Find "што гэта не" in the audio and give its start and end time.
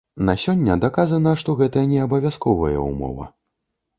1.41-1.99